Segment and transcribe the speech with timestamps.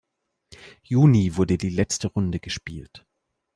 [0.81, 3.05] Juni wurde die letzte Runde gespielt.